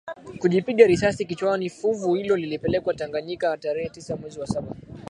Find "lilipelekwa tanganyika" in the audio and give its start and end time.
2.37-3.57